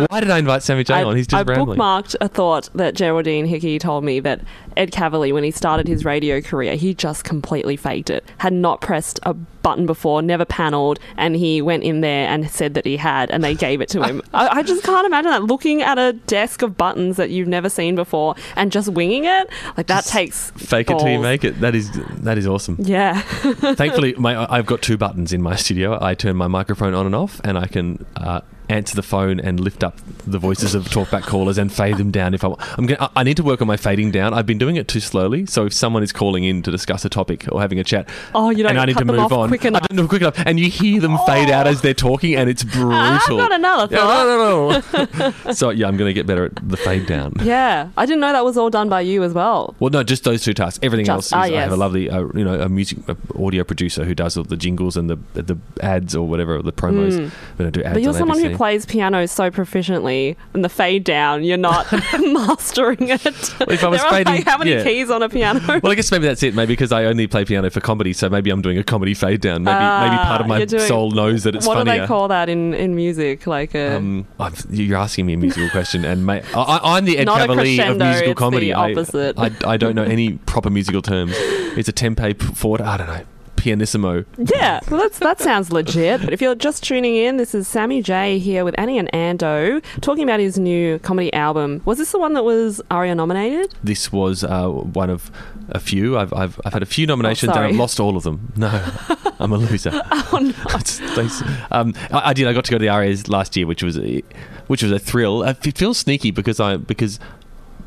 you- 0.00 0.06
why 0.08 0.20
did 0.20 0.30
I 0.30 0.38
invite 0.38 0.62
Sammy 0.62 0.84
J 0.84 0.94
I, 0.94 1.04
on? 1.04 1.16
He's 1.16 1.26
just 1.26 1.48
I 1.48 1.50
rambling. 1.52 1.78
bookmarked 1.78 2.14
a 2.20 2.28
thought 2.28 2.68
that 2.74 2.94
Geraldine 2.94 3.46
Hickey 3.46 3.78
told 3.80 4.04
me 4.04 4.20
that 4.20 4.40
Ed 4.76 4.92
Kavalee, 4.92 5.32
when 5.32 5.42
he 5.42 5.50
started 5.50 5.88
his 5.88 6.04
radio 6.04 6.40
career, 6.40 6.76
he 6.76 6.94
just 6.94 7.24
completely 7.24 7.76
faked 7.76 8.08
it. 8.10 8.24
Had 8.38 8.52
not 8.52 8.80
pressed 8.80 9.18
a 9.24 9.34
button 9.62 9.86
before, 9.86 10.22
never 10.22 10.44
panelled, 10.44 10.98
and 11.16 11.36
he 11.36 11.62
went 11.62 11.82
in 11.82 12.00
there 12.00 12.28
and 12.28 12.50
said 12.50 12.74
that 12.74 12.84
he 12.84 12.96
had, 12.96 13.30
and 13.30 13.42
they 13.42 13.54
gave 13.54 13.80
it 13.80 13.88
to 13.90 14.02
him. 14.02 14.22
I, 14.34 14.48
I 14.48 14.62
just 14.62 14.82
can't 14.82 15.06
imagine 15.06 15.30
that. 15.30 15.44
Looking 15.44 15.82
at 15.82 15.98
a 15.98 16.12
desk 16.12 16.62
of 16.62 16.76
buttons 16.76 17.16
that 17.16 17.30
you've 17.30 17.48
never 17.48 17.68
seen 17.68 17.94
before 17.94 18.34
and 18.56 18.72
just 18.72 18.88
winging 18.88 19.24
it, 19.24 19.48
like 19.76 19.86
that 19.86 20.02
Just 20.02 20.10
takes 20.10 20.50
Fake 20.52 20.90
it 20.90 20.98
till 20.98 21.08
you 21.08 21.18
make 21.18 21.44
it. 21.44 21.60
That 21.60 21.74
is 21.74 21.90
that 22.22 22.38
is 22.38 22.46
awesome. 22.46 22.76
Yeah. 22.78 23.20
Thankfully, 23.20 24.14
my, 24.18 24.50
I've 24.52 24.66
got 24.66 24.82
two 24.82 24.96
buttons 24.96 25.32
in 25.32 25.42
my 25.42 25.56
studio. 25.56 25.98
I 26.00 26.14
turn 26.14 26.36
my 26.36 26.48
microphone 26.48 26.94
on 26.94 27.06
and 27.06 27.14
off, 27.14 27.40
and 27.44 27.58
I 27.58 27.66
can 27.66 28.04
uh, 28.16 28.40
answer 28.68 28.94
the 28.94 29.02
phone 29.02 29.38
and 29.40 29.60
lift 29.60 29.82
up 29.84 29.98
the 30.26 30.38
voices 30.38 30.74
of 30.74 30.84
talkback 30.88 31.22
callers 31.22 31.58
and 31.58 31.72
fade 31.72 31.96
them 31.98 32.10
down 32.10 32.32
if 32.34 32.44
I 32.44 32.48
want. 32.48 32.60
I'm 32.78 32.86
gonna, 32.86 33.10
I 33.16 33.20
I 33.22 33.24
need 33.24 33.36
to 33.36 33.42
work 33.44 33.60
on 33.60 33.68
my 33.68 33.76
fading 33.76 34.10
down. 34.10 34.34
I've 34.34 34.46
been 34.46 34.58
doing 34.58 34.76
it 34.76 34.88
too 34.88 35.00
slowly. 35.00 35.46
So 35.46 35.66
if 35.66 35.72
someone 35.72 36.02
is 36.02 36.12
calling 36.12 36.44
in 36.44 36.62
to 36.62 36.70
discuss 36.70 37.04
a 37.04 37.08
topic 37.08 37.46
or 37.52 37.60
having 37.60 37.78
a 37.78 37.84
chat, 37.84 38.08
Oh, 38.34 38.50
you 38.50 38.62
don't 38.62 38.70
and 38.70 38.80
I 38.80 38.84
need 38.86 38.98
to 38.98 39.04
move 39.04 39.32
on, 39.32 39.48
quick 39.48 39.64
I 39.64 39.70
don't 39.70 39.92
know 39.92 40.08
quick 40.08 40.22
enough, 40.22 40.38
and 40.44 40.58
you 40.58 40.68
hear 40.70 41.00
them 41.00 41.18
fade 41.26 41.50
out 41.50 41.66
as 41.66 41.82
they're 41.82 41.94
talking, 41.94 42.34
and 42.34 42.48
it's 42.50 42.64
brutal. 42.64 42.92
I've 42.92 43.20
got 43.28 43.52
another 43.52 43.94
Yeah, 43.94 44.00
thought. 44.00 44.92
no, 44.92 45.18
no, 45.20 45.32
no. 45.46 45.52
so 45.52 45.70
yeah, 45.70 45.86
I'm 45.86 45.96
going 45.96 46.08
to 46.08 46.14
get 46.14 46.26
better 46.26 46.46
at 46.46 46.68
the 46.68 46.76
fade 46.76 47.06
down. 47.06 47.34
Yeah, 47.42 47.90
I 47.96 48.06
didn't 48.06 48.20
know 48.20 48.32
that 48.32 48.44
was 48.44 48.56
all 48.56 48.70
done 48.70 48.88
by 48.88 49.00
you 49.02 49.22
as 49.24 49.32
well. 49.34 49.74
Well, 49.78 49.90
no, 49.90 50.02
just 50.02 50.24
those 50.24 50.42
two 50.42 50.54
tasks. 50.54 50.78
Everything 50.82 51.06
Just- 51.06 51.32
else, 51.32 51.46
is, 51.46 51.52
ah, 51.52 51.56
I 51.56 51.60
have 51.60 51.72
a 51.72 51.76
lovely, 51.76 52.08
uh, 52.08 52.20
you 52.34 52.44
know, 52.44 52.60
a 52.60 52.68
music 52.68 52.98
uh, 53.08 53.14
audio 53.38 53.62
producer 53.64 54.04
who 54.04 54.14
does 54.14 54.36
all 54.36 54.44
the 54.44 54.56
jingles 54.56 54.96
and 54.96 55.10
the 55.10 55.16
the 55.34 55.58
ads 55.82 56.14
or 56.16 56.26
whatever 56.26 56.62
the 56.62 56.72
promos. 56.72 57.12
Mm. 57.18 57.30
We 57.58 57.62
don't 57.64 57.72
do 57.72 57.82
ads 57.82 57.94
But 57.94 58.02
you're 58.02 58.12
on 58.12 58.18
someone 58.18 58.38
ABC. 58.38 58.50
who 58.51 58.51
plays 58.56 58.86
piano 58.86 59.26
so 59.26 59.50
proficiently, 59.50 60.36
and 60.54 60.64
the 60.64 60.68
fade 60.68 61.04
down, 61.04 61.44
you're 61.44 61.56
not 61.56 61.90
mastering 62.18 63.08
it. 63.08 63.24
if 63.26 63.60
I 63.60 63.88
was 63.88 64.00
there 64.00 64.06
are 64.06 64.10
fading- 64.10 64.34
like 64.34 64.44
how 64.44 64.58
many 64.58 64.72
yeah. 64.72 64.84
keys 64.84 65.10
on 65.10 65.22
a 65.22 65.28
piano? 65.28 65.60
Well, 65.82 65.92
I 65.92 65.94
guess 65.94 66.10
maybe 66.10 66.26
that's 66.26 66.42
it. 66.42 66.54
Maybe 66.54 66.72
because 66.72 66.92
I 66.92 67.04
only 67.04 67.26
play 67.26 67.44
piano 67.44 67.70
for 67.70 67.80
comedy, 67.80 68.12
so 68.12 68.28
maybe 68.28 68.50
I'm 68.50 68.62
doing 68.62 68.78
a 68.78 68.84
comedy 68.84 69.14
fade 69.14 69.40
down. 69.40 69.64
Maybe 69.64 69.74
maybe 69.74 70.16
Ah, 70.18 70.24
part 70.26 70.40
of 70.40 70.46
my 70.46 70.64
doing- 70.64 70.86
soul 70.86 71.10
knows 71.10 71.44
that 71.44 71.54
it's 71.54 71.66
what 71.66 71.76
funnier. 71.78 71.94
do 71.94 72.00
they 72.02 72.06
call 72.06 72.28
that 72.28 72.48
in, 72.48 72.74
in 72.74 72.94
music? 72.94 73.46
Like 73.46 73.74
a 73.74 73.96
um, 73.96 74.26
you're 74.70 74.98
asking 74.98 75.26
me 75.26 75.34
a 75.34 75.36
musical 75.36 75.68
question, 75.70 76.04
and 76.04 76.30
I, 76.30 76.42
I'm 76.54 77.04
the 77.04 77.18
Ed 77.18 77.26
Kavalee 77.28 77.90
of 77.90 77.98
musical 77.98 78.34
comedy. 78.34 78.72
I- 78.72 78.92
I, 78.92 79.50
I, 79.64 79.76
don't 79.76 79.94
know 79.94 80.02
any 80.04 80.32
proper 80.34 80.70
musical 80.70 81.02
terms. 81.02 81.32
It's 81.36 81.88
a 81.88 81.92
tempe 81.92 82.34
forte. 82.34 82.82
I 82.84 82.96
don't 82.96 83.06
know. 83.06 83.20
Pianissimo. 83.62 84.24
yeah. 84.38 84.80
Well, 84.90 85.00
that's 85.02 85.20
that 85.20 85.38
sounds 85.40 85.70
legit. 85.70 86.20
But 86.24 86.32
if 86.32 86.42
you're 86.42 86.56
just 86.56 86.82
tuning 86.82 87.14
in, 87.14 87.36
this 87.36 87.54
is 87.54 87.68
Sammy 87.68 88.02
J 88.02 88.40
here 88.40 88.64
with 88.64 88.74
Annie 88.76 88.98
and 88.98 89.08
Ando 89.12 89.80
talking 90.00 90.24
about 90.24 90.40
his 90.40 90.58
new 90.58 90.98
comedy 90.98 91.32
album. 91.32 91.80
Was 91.84 91.98
this 91.98 92.10
the 92.10 92.18
one 92.18 92.32
that 92.32 92.42
was 92.44 92.82
ARIA 92.90 93.14
nominated? 93.14 93.72
This 93.84 94.10
was 94.10 94.42
uh, 94.42 94.66
one 94.68 95.10
of 95.10 95.30
a 95.68 95.78
few. 95.78 96.18
I've, 96.18 96.32
I've, 96.32 96.60
I've 96.64 96.72
had 96.72 96.82
a 96.82 96.86
few 96.86 97.06
nominations 97.06 97.52
and. 97.54 97.60
I've 97.66 97.76
lost 97.76 98.00
all 98.00 98.16
of 98.16 98.24
them. 98.24 98.52
No, 98.56 98.68
I'm 99.38 99.52
a 99.52 99.56
loser. 99.58 99.92
Oh 99.94 100.38
no. 100.42 100.52
Thanks. 100.80 101.40
Um, 101.70 101.94
I, 102.10 102.30
I 102.30 102.32
did. 102.32 102.48
I 102.48 102.52
got 102.52 102.64
to 102.64 102.70
go 102.72 102.78
to 102.78 102.82
the 102.82 102.88
ARIAs 102.90 103.28
last 103.28 103.56
year, 103.56 103.68
which 103.68 103.84
was 103.84 103.96
a, 103.96 104.24
which 104.66 104.82
was 104.82 104.90
a 104.90 104.98
thrill. 104.98 105.44
Uh, 105.44 105.54
It 105.64 105.78
feels 105.78 105.98
sneaky 105.98 106.32
because 106.32 106.58
I 106.58 106.78
because 106.78 107.20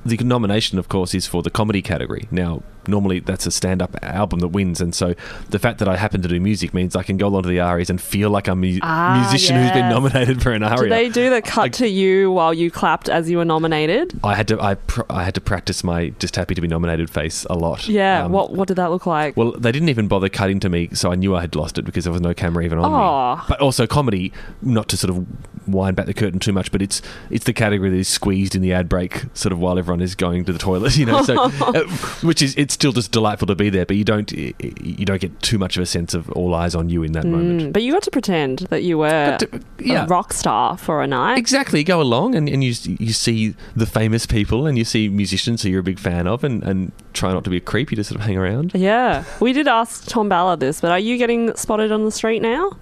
the 0.06 0.16
nomination, 0.18 0.80
of 0.80 0.88
course, 0.88 1.14
is 1.14 1.28
for 1.28 1.44
the 1.44 1.50
comedy 1.50 1.82
category. 1.82 2.30
Now, 2.32 2.64
normally 2.88 3.20
that's 3.20 3.46
a 3.46 3.52
stand-up 3.52 3.96
album 4.04 4.40
that 4.40 4.50
wins, 4.50 4.82
and 4.82 4.94
so 4.96 5.14
the 5.50 5.60
fact 5.60 5.80
that 5.80 5.88
I 5.88 5.98
happen 5.98 6.22
to 6.22 6.28
do 6.28 6.40
music 6.40 6.74
means 6.74 6.96
I 6.96 7.04
can 7.04 7.18
go 7.18 7.28
along 7.28 7.44
to 7.44 7.50
the 7.50 7.60
ARIAs 7.60 7.90
and 7.90 8.00
feel 8.02 8.30
like 8.30 8.48
I'm 8.48 8.64
a 8.64 8.80
Ah, 8.82 9.20
musician 9.30 9.56
who's 9.62 9.72
been 9.72 9.90
nominated 9.90 10.42
for 10.42 10.52
an 10.52 10.62
Did 10.62 10.72
ARIA. 10.72 10.90
they 10.90 11.10
do 11.10 11.30
the 11.30 11.42
cut 11.42 11.64
I- 11.66 11.70
to 11.70 11.88
you 11.88 12.32
while 12.32 12.54
you 12.54 12.70
clapped 12.72 13.10
as 13.10 13.30
you 13.30 13.38
were 13.38 13.46
nominated? 13.46 14.20
I 14.24 14.36
had 14.36 14.48
to 14.50 14.62
I, 14.62 14.76
pr- 14.76 15.02
I 15.10 15.24
had 15.24 15.34
to 15.36 15.42
practice 15.42 15.84
my 15.84 16.10
just 16.20 16.36
happy 16.36 16.56
to 16.56 16.62
be 16.62 16.68
nominated 16.68 17.10
face 17.10 17.46
a 17.50 17.56
lot. 17.56 17.88
Yeah. 17.88 18.26
Um, 18.26 18.32
what 18.32 18.52
what 18.54 18.68
did 18.68 18.76
that 18.78 18.92
look 18.92 19.06
like? 19.06 19.36
Well, 19.38 19.52
they 19.52 19.72
didn't 19.72 19.90
even 19.90 20.08
bother 20.08 20.30
cutting 20.30 20.60
to 20.62 20.70
me, 20.70 20.90
so 20.94 21.12
I 21.12 21.16
knew 21.16 21.36
I 21.36 21.42
had 21.42 21.56
lost 21.56 21.78
it 21.78 21.86
because 21.86 22.04
there 22.06 22.14
was 22.14 22.22
no 22.22 22.34
camera 22.34 22.64
even 22.64 22.78
on 22.80 23.38
me. 23.40 23.44
But 23.50 23.62
also 23.62 23.86
comedy, 23.88 24.32
not 24.62 24.88
to 24.90 24.98
sort 24.98 25.10
of 25.16 25.26
wind 25.68 25.96
back 25.96 26.06
the 26.06 26.14
curtain 26.14 26.40
too 26.40 26.54
much, 26.54 26.72
but 26.72 26.82
it's 26.82 27.02
it's 27.30 27.46
the 27.46 27.54
category 27.54 27.90
that 27.90 27.96
is 27.98 28.08
squeezed 28.08 28.56
in 28.56 28.62
the 28.62 28.72
ad 28.74 28.88
break, 28.90 29.24
sort 29.34 29.52
of 29.52 29.60
while 29.60 29.78
everyone 29.80 30.02
is 30.02 30.16
going 30.16 30.46
to 30.46 30.54
the 30.54 30.60
toilet, 30.60 30.96
you 30.98 31.06
know. 31.06 31.22
So, 31.24 31.36
uh, 31.62 31.84
which 32.22 32.42
is 32.42 32.56
it's 32.58 32.75
still 32.76 32.92
just 32.92 33.12
delightful 33.12 33.48
to 33.48 33.56
be 33.56 33.70
there, 33.70 33.86
but 33.86 33.98
you 33.98 34.04
don't 34.04 34.32
you 34.32 35.06
don't 35.06 35.20
get 35.22 35.42
too 35.42 35.58
much 35.58 35.76
of 35.78 35.84
a 35.84 35.86
sense 35.86 36.14
of 36.14 36.30
all 36.32 36.54
eyes 36.54 36.76
on 36.76 36.90
you 36.90 37.02
in 37.04 37.14
that 37.14 37.24
Mm, 37.26 37.32
moment. 37.32 37.74
but 37.74 37.82
you 37.82 37.92
got 37.92 38.04
to 38.04 38.12
pretend 38.12 38.60
that 38.70 38.84
you 38.84 38.98
were 39.00 39.38
uh, 39.42 39.58
yeah. 39.80 40.04
a 40.04 40.08
rock 40.08 40.32
star 40.34 40.78
for 40.78 41.02
a 41.02 41.08
night. 41.08 41.38
Exactly. 41.38 41.84
Go 41.84 42.00
along 42.02 42.36
and, 42.36 42.48
and 42.48 42.64
you 42.64 42.74
you 43.00 43.14
see 43.14 43.56
the 43.76 43.86
famous 43.86 44.26
people 44.26 44.68
and 44.68 44.78
you 44.78 44.86
see 44.86 45.10
musicians 45.10 45.64
who 45.64 45.70
you're 45.70 45.80
a 45.80 45.84
big 45.84 46.00
fan 46.00 46.28
of 46.28 46.44
and, 46.44 46.62
and 46.64 46.92
try 47.14 47.34
not 47.34 47.44
to 47.46 47.50
be 47.50 47.58
a 47.58 47.62
creep. 47.62 47.92
You 47.92 47.96
just 47.98 48.10
sort 48.10 48.20
of 48.22 48.28
hang 48.28 48.38
around. 48.38 48.74
Yeah. 48.76 49.24
We 49.40 49.54
did 49.54 49.68
ask 49.68 50.06
Tom 50.08 50.30
Ballard 50.30 50.60
this, 50.60 50.82
but 50.82 50.92
are 50.92 51.00
you 51.00 51.18
getting 51.18 51.56
spotted 51.56 51.92
on 51.92 52.04
the 52.06 52.12
street 52.12 52.42
now? 52.42 52.78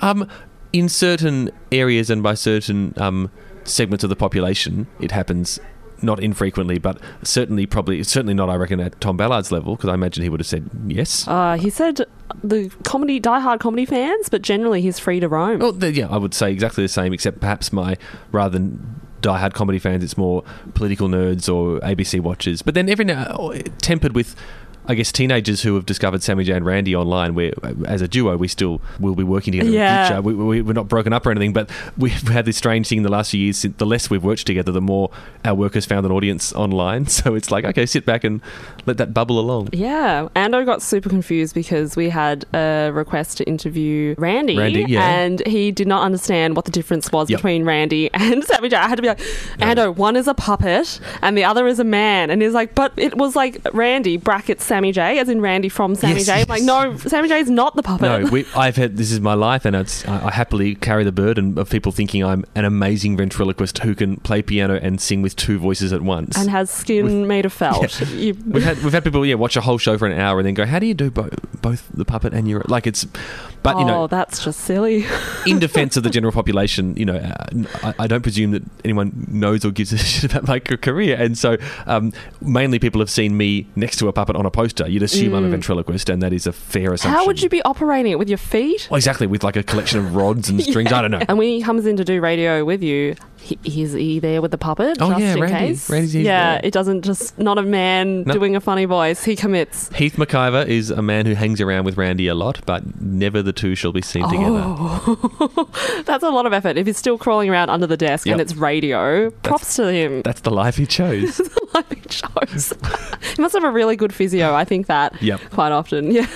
Um, 0.00 0.28
in 0.72 0.88
certain 0.88 1.50
areas 1.70 2.10
and 2.10 2.22
by 2.22 2.34
certain 2.34 2.92
um, 2.96 3.30
segments 3.64 4.02
of 4.04 4.10
the 4.10 4.16
population, 4.16 4.86
it 5.00 5.10
happens 5.12 5.60
not 6.02 6.20
infrequently, 6.20 6.78
but 6.78 6.98
certainly 7.22 7.66
probably 7.66 8.02
certainly 8.02 8.34
not. 8.34 8.48
I 8.48 8.56
reckon 8.56 8.80
at 8.80 9.00
Tom 9.00 9.16
Ballard's 9.16 9.50
level, 9.52 9.76
because 9.76 9.90
I 9.90 9.94
imagine 9.94 10.22
he 10.22 10.28
would 10.28 10.40
have 10.40 10.46
said 10.46 10.68
yes. 10.86 11.26
Uh, 11.26 11.56
he 11.56 11.70
said 11.70 12.06
the 12.42 12.70
comedy, 12.84 13.20
diehard 13.20 13.60
comedy 13.60 13.84
fans, 13.84 14.28
but 14.28 14.42
generally 14.42 14.80
he's 14.82 14.98
free 14.98 15.20
to 15.20 15.28
roam. 15.28 15.58
Well, 15.58 15.72
th- 15.72 15.96
yeah, 15.96 16.08
I 16.08 16.16
would 16.18 16.34
say 16.34 16.52
exactly 16.52 16.84
the 16.84 16.88
same, 16.88 17.12
except 17.12 17.40
perhaps 17.40 17.72
my 17.72 17.96
rather 18.32 18.58
than 18.58 19.00
diehard 19.22 19.52
comedy 19.54 19.78
fans. 19.78 20.04
It's 20.04 20.16
more 20.16 20.44
political 20.74 21.08
nerds 21.08 21.52
or 21.52 21.80
ABC 21.80 22.20
watchers. 22.20 22.62
But 22.62 22.74
then 22.74 22.88
every 22.88 23.04
now 23.04 23.52
tempered 23.80 24.14
with. 24.14 24.34
I 24.88 24.94
guess 24.94 25.12
teenagers 25.12 25.62
who 25.62 25.74
have 25.74 25.84
discovered 25.84 26.22
Sammy 26.22 26.44
J 26.44 26.54
and 26.54 26.64
Randy 26.64 26.96
online, 26.96 27.34
where 27.34 27.52
as 27.86 28.00
a 28.00 28.08
duo 28.08 28.36
we 28.38 28.48
still 28.48 28.80
will 28.98 29.14
be 29.14 29.22
working 29.22 29.52
together 29.52 29.70
Yeah. 29.70 30.00
in 30.00 30.02
the 30.02 30.08
future. 30.08 30.22
We, 30.22 30.34
we, 30.44 30.62
we're 30.62 30.72
not 30.72 30.88
broken 30.88 31.12
up 31.12 31.26
or 31.26 31.30
anything, 31.30 31.52
but 31.52 31.68
we've 31.98 32.26
had 32.28 32.46
this 32.46 32.56
strange 32.56 32.88
thing 32.88 32.98
in 32.98 33.04
the 33.04 33.10
last 33.10 33.30
few 33.32 33.40
years. 33.40 33.60
The 33.62 33.84
less 33.86 34.08
we've 34.08 34.24
worked 34.24 34.46
together, 34.46 34.72
the 34.72 34.80
more 34.80 35.10
our 35.44 35.54
work 35.54 35.74
has 35.74 35.84
found 35.84 36.06
an 36.06 36.12
audience 36.12 36.52
online. 36.54 37.06
So 37.18 37.34
it's 37.34 37.50
like, 37.50 37.64
okay, 37.64 37.84
sit 37.84 38.06
back 38.06 38.22
and 38.24 38.40
let 38.86 38.96
that 38.98 39.12
bubble 39.12 39.40
along. 39.40 39.70
Yeah, 39.72 40.28
Ando 40.36 40.64
got 40.64 40.80
super 40.82 41.08
confused 41.10 41.52
because 41.52 41.96
we 41.96 42.08
had 42.10 42.44
a 42.54 42.90
request 42.94 43.38
to 43.38 43.44
interview 43.44 44.14
Randy, 44.16 44.56
Randy, 44.56 44.84
yeah. 44.88 45.02
and 45.04 45.44
he 45.46 45.72
did 45.72 45.88
not 45.88 46.04
understand 46.04 46.54
what 46.54 46.64
the 46.64 46.70
difference 46.70 47.10
was 47.10 47.28
Yep. 47.28 47.38
between 47.40 47.64
Randy 47.64 48.08
and 48.14 48.44
Sammy 48.44 48.68
J. 48.68 48.76
I 48.76 48.88
had 48.88 48.94
to 48.96 49.02
be 49.02 49.08
like, 49.08 49.18
Ando, 49.58 49.94
one 49.94 50.14
is 50.16 50.28
a 50.28 50.34
puppet 50.34 51.00
and 51.20 51.36
the 51.36 51.42
other 51.44 51.66
is 51.66 51.78
a 51.80 51.84
man, 51.84 52.30
and 52.30 52.40
he's 52.40 52.54
like, 52.54 52.74
but 52.76 52.92
it 52.96 53.16
was 53.18 53.34
like 53.34 53.60
Randy 53.72 54.16
brackets 54.16 54.64
Sammy 54.64 54.77
J, 54.92 55.18
as 55.18 55.28
in 55.28 55.40
Randy 55.40 55.68
from 55.68 55.94
Sammy 55.94 56.14
Yes, 56.16 56.26
J. 56.26 56.32
I'm 56.32 56.38
yes. 56.40 56.48
like, 56.48 56.62
no, 56.62 56.96
Sammy 56.96 57.28
J 57.28 57.40
is 57.40 57.50
not 57.50 57.74
the 57.76 57.82
puppet. 57.82 58.02
No, 58.24 58.30
we, 58.30 58.46
I've 58.56 58.76
had 58.76 58.96
this 58.96 59.10
is 59.12 59.20
my 59.20 59.34
life, 59.34 59.64
and 59.64 59.74
it's, 59.76 60.06
I, 60.06 60.26
I 60.26 60.30
happily 60.30 60.74
carry 60.74 61.04
the 61.04 61.12
burden 61.12 61.58
of 61.58 61.68
people 61.70 61.92
thinking 61.92 62.24
I'm 62.24 62.44
an 62.54 62.64
amazing 62.64 63.16
ventriloquist 63.16 63.78
who 63.78 63.94
can 63.94 64.16
play 64.18 64.40
piano 64.42 64.78
and 64.80 65.00
sing 65.00 65.20
with 65.22 65.36
two 65.36 65.58
voices 65.58 65.92
at 65.92 66.02
once. 66.02 66.36
and 66.38 66.48
has 66.50 66.70
skin 66.70 67.26
made 67.26 67.44
of 67.44 67.52
felt. 67.52 68.00
You- 68.12 68.36
We've 68.46 68.62
had 68.64 68.82
we've 68.82 68.92
had 68.92 69.04
people 69.04 69.24
yeah 69.26 69.34
watch 69.34 69.56
a 69.56 69.60
whole 69.60 69.78
show 69.78 69.96
for 69.98 70.06
an 70.06 70.18
hour 70.18 70.38
and 70.38 70.46
then 70.46 70.54
go 70.54 70.64
how 70.66 70.78
do 70.78 70.86
you 70.86 70.94
do 70.94 71.10
bo- 71.10 71.28
both 71.60 71.88
the 71.92 72.04
puppet 72.04 72.32
and 72.32 72.48
your 72.48 72.62
like 72.68 72.86
it's 72.86 73.06
but 73.62 73.76
you 73.76 73.84
oh, 73.84 73.86
know 73.86 74.06
that's 74.06 74.42
just 74.44 74.60
silly. 74.60 75.04
in 75.46 75.58
defense 75.58 75.96
of 75.96 76.02
the 76.02 76.10
general 76.10 76.32
population 76.32 76.96
you 76.96 77.04
know 77.04 77.16
uh, 77.16 77.46
I, 77.82 77.94
I 78.04 78.06
don't 78.06 78.22
presume 78.22 78.52
that 78.52 78.62
anyone 78.84 79.26
knows 79.28 79.64
or 79.64 79.70
gives 79.70 79.92
a 79.92 79.98
shit 79.98 80.30
about 80.32 80.46
my 80.48 80.58
career 80.60 81.16
and 81.18 81.36
so 81.36 81.56
um, 81.86 82.12
mainly 82.40 82.78
people 82.78 83.00
have 83.00 83.10
seen 83.10 83.36
me 83.36 83.66
next 83.76 83.96
to 83.98 84.08
a 84.08 84.12
puppet 84.12 84.36
on 84.36 84.46
a 84.46 84.50
poster 84.50 84.67
you'd 84.88 85.02
assume 85.02 85.34
I'm 85.34 85.44
a 85.44 85.48
ventriloquist 85.48 86.08
and 86.08 86.22
that 86.22 86.32
is 86.32 86.46
a 86.46 86.52
fair 86.52 86.92
assumption 86.92 87.08
Mm. 87.12 87.14
How 87.20 87.26
would 87.26 87.42
you 87.42 87.48
be 87.48 87.62
operating 87.62 88.12
it 88.12 88.18
with 88.18 88.28
your 88.28 88.38
feet? 88.38 88.86
well, 88.90 88.96
exactly 88.96 89.26
with 89.26 89.42
like 89.44 89.56
a 89.56 89.62
collection 89.62 89.98
of 90.00 90.14
rods 90.14 90.48
and 90.48 90.62
strings 90.68 90.92
I 90.92 91.02
don't 91.02 91.10
know 91.10 91.22
And 91.28 91.38
when 91.38 91.48
he 91.48 91.62
comes 91.62 91.86
in 91.86 91.96
to 91.96 92.04
do 92.04 92.20
radio 92.20 92.64
with 92.64 92.82
you, 92.82 93.14
he, 93.40 93.58
he's 93.62 93.92
he 93.92 94.18
there 94.18 94.42
with 94.42 94.50
the 94.50 94.58
puppet? 94.58 94.98
Oh, 95.00 95.08
just 95.10 95.20
yeah, 95.20 95.34
in 95.34 95.40
Randy. 95.40 95.58
case? 95.68 95.88
Randy's- 95.88 96.12
he's 96.12 96.24
yeah, 96.24 96.60
it 96.62 96.72
doesn't 96.72 97.02
just 97.02 97.38
not 97.38 97.56
a 97.56 97.62
man 97.62 98.24
No. 98.24 98.34
doing 98.34 98.56
a 98.56 98.60
funny 98.60 98.84
voice. 98.84 99.24
He 99.24 99.36
commits. 99.36 99.88
Heath 99.94 100.16
McIvor 100.16 100.66
is 100.66 100.90
a 100.90 101.00
man 101.02 101.24
who 101.26 101.34
hangs 101.34 101.60
around 101.60 101.84
with 101.84 101.96
Randy 101.96 102.26
a 102.28 102.34
lot 102.34 102.60
but 102.66 103.00
never 103.00 103.42
the 103.42 103.52
two 103.52 103.74
shall 103.74 103.92
be 103.92 104.02
seen 104.02 104.24
together 104.28 104.62
Oh, 104.64 105.68
that's 106.04 106.24
a 106.24 106.30
lot 106.30 106.46
of 106.46 106.52
effort. 106.52 106.76
If 106.76 106.86
he's 106.86 106.98
still 106.98 107.16
crawling 107.18 107.48
around 107.48 107.70
under 107.70 107.86
the 107.86 107.96
desk 107.96 108.26
and 108.26 108.40
it's 108.40 108.54
radio, 108.56 109.30
props 109.30 109.76
to 109.76 109.90
him. 109.92 110.22
that's 110.22 110.40
the 110.42 110.50
life 110.50 110.76
he 110.76 110.86
chose 110.98 111.40
Like 111.74 111.92
it 111.92 112.12
shows. 112.12 112.72
he 113.36 113.40
must 113.42 113.54
have 113.54 113.64
a 113.64 113.70
really 113.70 113.94
good 113.96 114.12
physio. 114.12 114.52
I 114.58 114.64
think 114.64 114.86
that 114.88 115.20
Yep. 115.22 115.40
quite 115.50 115.72
often. 115.72 116.10
Yeah. 116.10 116.26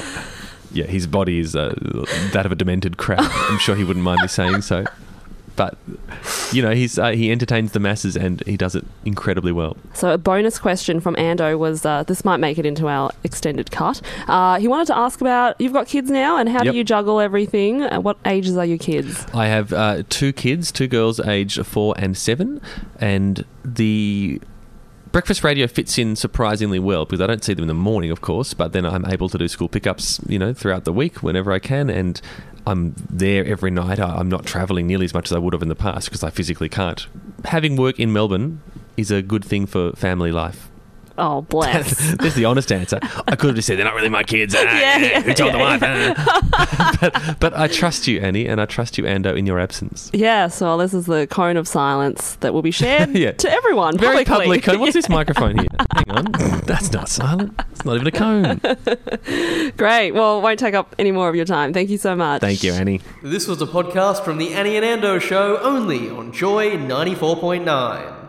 yeah, 0.73 0.87
his 0.87 1.07
body 1.07 1.39
is 1.39 1.55
uh, 1.55 1.75
that 2.33 2.47
of 2.47 2.53
a 2.53 2.55
demented 2.55 2.97
crab. 2.97 3.21
I'm 3.21 3.59
sure 3.59 3.75
he 3.77 3.85
wouldn't 3.85 4.05
mind 4.05 4.21
me 4.23 4.29
saying 4.29 4.63
so. 4.63 4.85
But 5.55 5.77
you 6.51 6.63
know, 6.63 6.71
he's 6.71 6.99
uh, 6.99 7.11
he 7.11 7.31
entertains 7.31 7.73
the 7.73 7.79
masses 7.79 8.17
and 8.17 8.43
he 8.47 8.57
does 8.57 8.75
it 8.75 8.87
incredibly 9.05 9.53
well. 9.53 9.77
So 9.93 10.11
a 10.11 10.17
bonus 10.17 10.59
question 10.59 10.99
from 10.99 11.15
Ando 11.17 11.59
was 11.59 11.85
uh, 11.85 12.05
this 12.05 12.25
might 12.25 12.39
make 12.39 12.57
it 12.57 12.65
into 12.65 12.89
our 12.89 13.11
extended 13.23 13.71
cut. 13.71 14.01
Uh, 14.29 14.59
he 14.59 14.67
wanted 14.67 14.87
to 14.87 14.97
ask 14.97 15.21
about 15.21 15.61
you've 15.61 15.75
got 15.75 15.87
kids 15.89 16.11
now 16.11 16.39
and 16.39 16.49
how 16.49 16.63
Yep. 16.65 16.73
do 16.73 16.79
you 16.79 16.85
juggle 16.85 17.21
everything? 17.21 17.83
Uh, 17.83 18.01
what 18.01 18.17
ages 18.25 18.57
are 18.57 18.65
your 18.65 18.79
kids? 18.79 19.27
I 19.35 19.47
have 19.49 19.75
uh, 19.75 20.05
two 20.09 20.33
kids, 20.33 20.73
two 20.73 20.87
girls 20.89 21.21
aged 21.21 21.67
four 21.67 21.95
and 21.99 22.17
seven, 22.17 22.63
and 22.99 23.45
the 23.63 24.41
breakfast 25.13 25.45
radio 25.45 25.67
fits 25.67 25.99
in 25.99 26.17
surprisingly 26.17 26.79
well 26.79 27.05
because 27.05 27.21
I 27.21 27.27
don't 27.27 27.45
see 27.45 27.55
them 27.55 27.65
in 27.65 27.69
the 27.69 27.75
morning, 27.75 28.11
of 28.11 28.21
course, 28.21 28.55
but 28.55 28.73
then 28.73 28.85
I'm 28.85 29.05
able 29.07 29.29
to 29.29 29.39
do 29.39 29.47
school 29.47 29.69
pickups, 29.69 30.21
you 30.27 30.39
know, 30.39 30.53
throughout 30.53 30.85
the 30.85 30.93
week 30.93 31.23
whenever 31.23 31.53
I 31.53 31.59
can, 31.59 31.91
and 31.91 32.21
I'm 32.67 32.95
there 33.11 33.45
every 33.45 33.71
night. 33.71 34.01
I- 34.01 34.17
I'm 34.17 34.29
not 34.29 34.47
travelling 34.47 34.87
nearly 34.87 35.05
as 35.05 35.15
much 35.15 35.27
as 35.27 35.33
I 35.33 35.39
would 35.39 35.53
have 35.53 35.63
in 35.63 35.69
the 35.69 35.75
past 35.75 36.07
because 36.09 36.25
I 36.25 36.31
physically 36.31 36.69
can't. 36.69 37.07
Having 37.45 37.77
work 37.77 38.01
in 38.01 38.13
Melbourne 38.13 38.61
is 38.97 39.11
a 39.11 39.23
good 39.23 39.45
thing 39.45 39.67
for 39.67 39.93
family 39.93 40.33
life. 40.33 40.69
Oh, 41.19 41.43
bless. 41.49 42.15
That's 42.17 42.35
the 42.35 42.45
honest 42.45 42.73
answer. 42.73 42.99
I 43.29 43.37
could 43.37 43.49
have 43.49 43.57
just 43.57 43.67
said 43.69 43.79
they're 43.79 43.85
not 43.85 43.95
really 43.95 44.09
my 44.09 44.23
kids. 44.23 44.55
Ah, 44.59 44.63
Yeah, 44.63 44.99
yeah, 44.99 44.99
yeah, 44.99 45.21
Who 45.23 45.35
told 45.35 45.53
yeah, 45.55 45.59
the 45.59 45.59
wife? 45.59 45.81
Ah. 45.83 46.99
but, 47.01 47.41
but 47.41 47.57
I 47.59 47.67
trust 47.69 48.07
you, 48.07 48.21
Annie, 48.21 48.47
and 48.47 48.61
I 48.61 48.67
trust 48.67 48.97
you, 48.99 49.05
Ando, 49.05 49.37
in 49.37 49.47
your 49.47 49.59
absence. 49.59 50.11
Yeah, 50.13 50.49
so 50.49 50.77
this 50.79 50.95
is 50.95 51.07
the 51.07 51.27
cone 51.27 51.57
of 51.57 51.67
silence 51.69 52.37
that 52.37 52.55
will 52.55 52.63
be 52.63 52.71
shared 52.71 53.11
Yeah. 53.17 53.33
to 53.33 53.51
everyone. 53.51 53.99
Very 53.99 54.25
publicly. 54.25 54.61
public 54.61 54.63
cone. 54.63 54.81
What's 54.81 54.95
this 54.95 55.09
microphone 55.09 55.59
here? 55.59 55.69
Hang 55.95 56.11
on. 56.11 56.25
That's 56.67 56.93
not 56.93 57.09
silent. 57.09 57.61
It's 57.73 57.85
not 57.85 57.97
even 57.97 58.07
a 58.07 58.11
cone. 58.13 58.61
Great. 59.77 60.13
Well, 60.13 60.41
won't 60.41 60.59
take 60.59 60.75
up 60.75 60.95
any 60.99 61.11
more 61.13 61.29
of 61.29 61.35
your 61.35 61.45
time. 61.45 61.73
Thank 61.73 61.91
you 61.91 61.99
so 61.99 62.15
much. 62.15 62.41
Thank 62.41 62.63
you, 62.63 62.73
Annie. 62.73 63.01
This 63.23 63.47
was 63.49 63.61
a 63.63 63.67
podcast 63.67 64.25
from 64.25 64.39
the 64.39 64.53
Annie 64.55 64.77
and 64.77 64.85
Ando 65.03 65.21
show 65.21 65.59
only 65.59 66.09
on 66.11 66.33
Joy 66.33 66.71
94.9. 66.77 68.22